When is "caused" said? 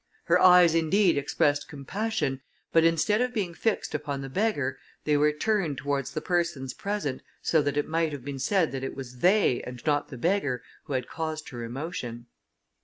11.07-11.49